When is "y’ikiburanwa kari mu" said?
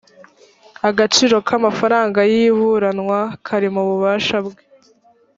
2.31-3.83